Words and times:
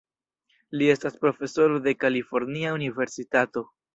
Li 0.79 0.87
estas 0.93 1.19
profesoro 1.25 1.77
de 1.87 1.95
Kalifornia 2.05 2.75
Universitato. 2.79 3.67